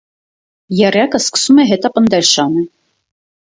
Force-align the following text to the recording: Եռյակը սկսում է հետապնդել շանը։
Եռյակը 0.77 1.19
սկսում 1.27 1.63
է 1.65 1.67
հետապնդել 1.73 2.27
շանը։ 2.33 2.67